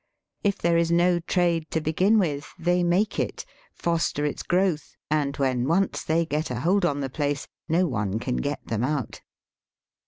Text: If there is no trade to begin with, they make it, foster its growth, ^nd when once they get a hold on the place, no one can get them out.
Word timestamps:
If 0.43 0.57
there 0.57 0.77
is 0.79 0.91
no 0.91 1.19
trade 1.19 1.69
to 1.69 1.79
begin 1.79 2.17
with, 2.17 2.51
they 2.57 2.81
make 2.83 3.19
it, 3.19 3.45
foster 3.75 4.25
its 4.25 4.41
growth, 4.41 4.95
^nd 5.11 5.37
when 5.37 5.67
once 5.67 6.03
they 6.03 6.25
get 6.25 6.49
a 6.49 6.61
hold 6.61 6.85
on 6.85 7.01
the 7.01 7.07
place, 7.11 7.47
no 7.69 7.85
one 7.85 8.17
can 8.17 8.37
get 8.37 8.65
them 8.65 8.83
out. 8.83 9.21